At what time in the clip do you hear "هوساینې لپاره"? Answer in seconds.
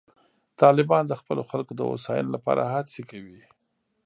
1.89-2.69